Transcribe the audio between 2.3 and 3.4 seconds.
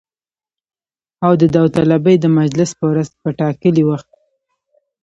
مجلس په ورځ په